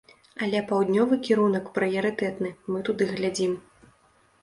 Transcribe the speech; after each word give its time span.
Але 0.45 0.61
паўднёвы 0.71 1.19
кірунак 1.27 1.69
прыярытэтны, 1.77 2.57
мы 2.73 2.85
туды 2.91 3.13
глядзім. 3.15 3.59